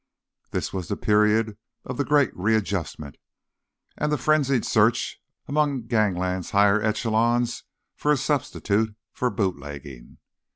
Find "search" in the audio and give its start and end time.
4.65-5.21